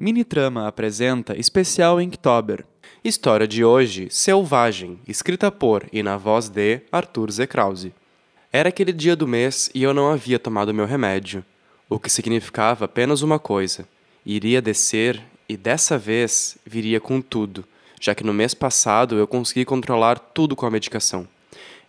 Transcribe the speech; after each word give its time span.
Minitrama 0.00 0.68
apresenta 0.68 1.36
especial 1.36 2.00
Inktober. 2.00 2.64
História 3.02 3.48
de 3.48 3.64
hoje, 3.64 4.06
Selvagem, 4.08 5.00
escrita 5.08 5.50
por 5.50 5.88
e 5.92 6.04
na 6.04 6.16
voz 6.16 6.48
de 6.48 6.82
Arthur 6.92 7.28
Z. 7.32 7.48
Era 8.52 8.68
aquele 8.68 8.92
dia 8.92 9.16
do 9.16 9.26
mês 9.26 9.68
e 9.74 9.82
eu 9.82 9.92
não 9.92 10.08
havia 10.08 10.38
tomado 10.38 10.72
meu 10.72 10.86
remédio, 10.86 11.44
o 11.88 11.98
que 11.98 12.08
significava 12.08 12.84
apenas 12.84 13.22
uma 13.22 13.40
coisa: 13.40 13.88
iria 14.24 14.62
descer 14.62 15.20
e 15.48 15.56
dessa 15.56 15.98
vez 15.98 16.56
viria 16.64 17.00
com 17.00 17.20
tudo, 17.20 17.64
já 18.00 18.14
que 18.14 18.22
no 18.22 18.32
mês 18.32 18.54
passado 18.54 19.18
eu 19.18 19.26
consegui 19.26 19.64
controlar 19.64 20.20
tudo 20.20 20.54
com 20.54 20.64
a 20.64 20.70
medicação. 20.70 21.26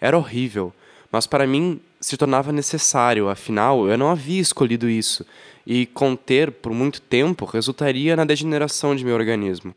Era 0.02 0.18
horrível, 0.18 0.73
mas 1.12 1.26
para 1.26 1.48
mim 1.48 1.80
se 2.00 2.18
tornava 2.18 2.52
necessário, 2.52 3.30
afinal 3.30 3.88
eu 3.88 3.98
não 3.98 4.09
havia 4.09 4.41
escolhido 4.41 4.89
isso, 4.89 5.26
e 5.66 5.86
conter 5.86 6.52
por 6.52 6.73
muito 6.73 7.02
tempo 7.02 7.46
resultaria 7.46 8.16
na 8.16 8.26
degeneração 8.26 8.96
de 8.96 9.04
meu 9.04 9.16
organismo. 9.16 9.76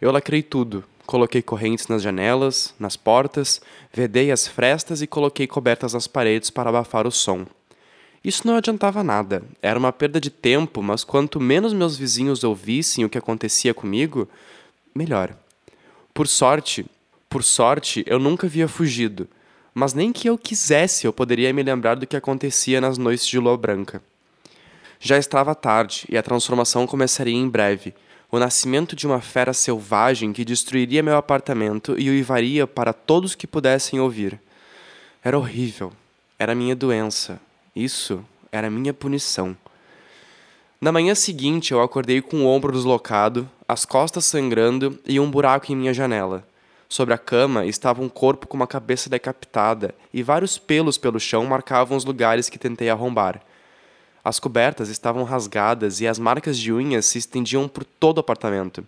Eu 0.00 0.10
lacrei 0.10 0.42
tudo, 0.42 0.84
coloquei 1.06 1.42
correntes 1.42 1.88
nas 1.88 2.02
janelas, 2.02 2.74
nas 2.78 2.96
portas, 2.96 3.60
vedei 3.92 4.30
as 4.30 4.46
frestas 4.46 5.02
e 5.02 5.06
coloquei 5.06 5.46
cobertas 5.46 5.94
nas 5.94 6.06
paredes 6.06 6.50
para 6.50 6.70
abafar 6.70 7.06
o 7.06 7.10
som. 7.10 7.46
Isso 8.24 8.46
não 8.46 8.56
adiantava 8.56 9.02
nada, 9.02 9.42
era 9.60 9.78
uma 9.78 9.92
perda 9.92 10.20
de 10.20 10.30
tempo, 10.30 10.80
mas 10.80 11.02
quanto 11.02 11.40
menos 11.40 11.72
meus 11.72 11.96
vizinhos 11.96 12.44
ouvissem 12.44 13.04
o 13.04 13.08
que 13.08 13.18
acontecia 13.18 13.74
comigo, 13.74 14.28
melhor. 14.94 15.34
Por 16.14 16.28
sorte, 16.28 16.86
por 17.28 17.42
sorte, 17.42 18.04
eu 18.06 18.18
nunca 18.20 18.46
havia 18.46 18.68
fugido 18.68 19.28
mas 19.74 19.94
nem 19.94 20.12
que 20.12 20.28
eu 20.28 20.36
quisesse 20.36 21.06
eu 21.06 21.12
poderia 21.12 21.52
me 21.52 21.62
lembrar 21.62 21.96
do 21.96 22.06
que 22.06 22.16
acontecia 22.16 22.80
nas 22.80 22.98
noites 22.98 23.26
de 23.26 23.38
lua 23.38 23.56
branca. 23.56 24.02
Já 25.00 25.18
estava 25.18 25.54
tarde 25.54 26.04
e 26.08 26.16
a 26.16 26.22
transformação 26.22 26.86
começaria 26.86 27.34
em 27.34 27.48
breve. 27.48 27.94
O 28.30 28.38
nascimento 28.38 28.94
de 28.94 29.06
uma 29.06 29.20
fera 29.20 29.52
selvagem 29.52 30.32
que 30.32 30.44
destruiria 30.44 31.02
meu 31.02 31.16
apartamento 31.16 31.98
e 31.98 32.08
o 32.08 32.14
ivaria 32.14 32.66
para 32.66 32.92
todos 32.92 33.34
que 33.34 33.46
pudessem 33.46 33.98
ouvir. 33.98 34.40
Era 35.24 35.38
horrível. 35.38 35.92
Era 36.38 36.54
minha 36.54 36.76
doença. 36.76 37.40
Isso 37.74 38.24
era 38.50 38.70
minha 38.70 38.92
punição. 38.94 39.56
Na 40.80 40.92
manhã 40.92 41.14
seguinte, 41.14 41.72
eu 41.72 41.80
acordei 41.80 42.20
com 42.20 42.38
o 42.38 42.46
ombro 42.46 42.72
deslocado, 42.72 43.48
as 43.68 43.84
costas 43.84 44.24
sangrando 44.24 44.98
e 45.06 45.18
um 45.18 45.30
buraco 45.30 45.72
em 45.72 45.76
minha 45.76 45.94
janela. 45.94 46.46
Sobre 46.92 47.14
a 47.14 47.18
cama 47.18 47.64
estava 47.64 48.02
um 48.02 48.08
corpo 48.10 48.46
com 48.46 48.54
uma 48.54 48.66
cabeça 48.66 49.08
decapitada 49.08 49.94
e 50.12 50.22
vários 50.22 50.58
pelos 50.58 50.98
pelo 50.98 51.18
chão 51.18 51.42
marcavam 51.46 51.96
os 51.96 52.04
lugares 52.04 52.50
que 52.50 52.58
tentei 52.58 52.90
arrombar. 52.90 53.40
As 54.22 54.38
cobertas 54.38 54.90
estavam 54.90 55.24
rasgadas 55.24 56.02
e 56.02 56.06
as 56.06 56.18
marcas 56.18 56.58
de 56.58 56.70
unhas 56.70 57.06
se 57.06 57.16
estendiam 57.16 57.66
por 57.66 57.82
todo 57.82 58.18
o 58.18 58.20
apartamento. 58.20 58.86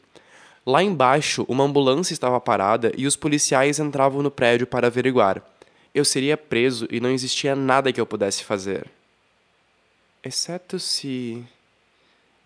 Lá 0.66 0.82
embaixo, 0.82 1.46
uma 1.48 1.64
ambulância 1.64 2.12
estava 2.12 2.38
parada 2.38 2.92
e 2.94 3.06
os 3.06 3.16
policiais 3.16 3.78
entravam 3.78 4.22
no 4.22 4.30
prédio 4.30 4.66
para 4.66 4.88
averiguar. 4.88 5.42
Eu 5.94 6.04
seria 6.04 6.36
preso 6.36 6.86
e 6.90 7.00
não 7.00 7.08
existia 7.08 7.56
nada 7.56 7.90
que 7.90 7.98
eu 7.98 8.04
pudesse 8.04 8.44
fazer. 8.44 8.86
Exceto 10.22 10.78
se. 10.78 11.42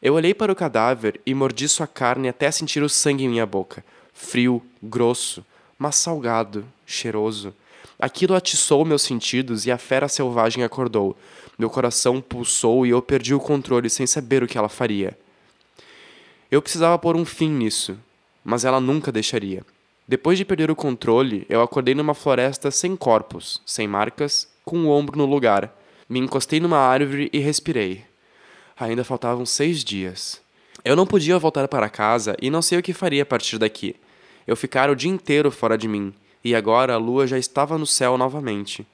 Eu 0.00 0.14
olhei 0.14 0.34
para 0.34 0.52
o 0.52 0.54
cadáver 0.54 1.20
e 1.26 1.34
mordi 1.34 1.66
sua 1.68 1.88
carne 1.88 2.28
até 2.28 2.48
sentir 2.48 2.80
o 2.80 2.88
sangue 2.88 3.24
em 3.24 3.28
minha 3.28 3.44
boca 3.44 3.82
frio, 4.18 4.60
grosso, 4.82 5.46
mas 5.78 5.94
salgado, 5.96 6.66
cheiroso. 6.84 7.54
Aquilo 7.98 8.34
atiçou 8.34 8.84
meus 8.84 9.02
sentidos 9.02 9.64
e 9.64 9.70
a 9.70 9.78
fera 9.78 10.08
selvagem 10.08 10.64
acordou. 10.64 11.16
Meu 11.56 11.70
coração 11.70 12.20
pulsou 12.20 12.84
e 12.84 12.90
eu 12.90 13.00
perdi 13.00 13.32
o 13.32 13.40
controle 13.40 13.88
sem 13.88 14.06
saber 14.06 14.42
o 14.42 14.46
que 14.46 14.58
ela 14.58 14.68
faria. 14.68 15.16
Eu 16.50 16.60
precisava 16.60 16.98
pôr 16.98 17.16
um 17.16 17.24
fim 17.24 17.48
nisso, 17.48 17.96
mas 18.44 18.64
ela 18.64 18.80
nunca 18.80 19.12
deixaria. 19.12 19.64
Depois 20.06 20.36
de 20.36 20.44
perder 20.44 20.70
o 20.70 20.76
controle, 20.76 21.46
eu 21.48 21.62
acordei 21.62 21.94
numa 21.94 22.14
floresta 22.14 22.70
sem 22.70 22.96
corpos, 22.96 23.62
sem 23.64 23.86
marcas, 23.86 24.48
com 24.64 24.78
o 24.84 24.90
ombro 24.90 25.16
no 25.16 25.26
lugar. 25.26 25.72
Me 26.08 26.18
encostei 26.18 26.58
numa 26.58 26.78
árvore 26.78 27.30
e 27.32 27.38
respirei. 27.38 28.04
Ainda 28.78 29.04
faltavam 29.04 29.46
seis 29.46 29.84
dias. 29.84 30.40
Eu 30.84 30.96
não 30.96 31.06
podia 31.06 31.38
voltar 31.38 31.68
para 31.68 31.88
casa 31.88 32.36
e 32.40 32.50
não 32.50 32.62
sei 32.62 32.78
o 32.78 32.82
que 32.82 32.92
faria 32.92 33.22
a 33.22 33.26
partir 33.26 33.58
daqui. 33.58 33.96
Eu 34.48 34.56
ficara 34.56 34.90
o 34.90 34.96
dia 34.96 35.10
inteiro 35.10 35.50
fora 35.50 35.76
de 35.76 35.86
mim, 35.86 36.10
e 36.42 36.54
agora 36.54 36.94
a 36.94 36.96
lua 36.96 37.26
já 37.26 37.36
estava 37.36 37.76
no 37.76 37.86
céu 37.86 38.16
novamente. 38.16 38.86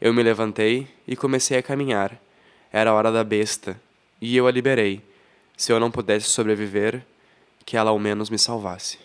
Eu 0.00 0.14
me 0.14 0.22
levantei 0.22 0.86
e 1.04 1.16
comecei 1.16 1.58
a 1.58 1.62
caminhar. 1.64 2.16
Era 2.72 2.90
a 2.90 2.94
hora 2.94 3.10
da 3.10 3.24
besta, 3.24 3.76
e 4.20 4.36
eu 4.36 4.46
a 4.46 4.52
liberei. 4.52 5.02
Se 5.56 5.72
eu 5.72 5.80
não 5.80 5.90
pudesse 5.90 6.28
sobreviver, 6.28 7.04
que 7.66 7.76
ela 7.76 7.90
ao 7.90 7.98
menos 7.98 8.30
me 8.30 8.38
salvasse. 8.38 9.00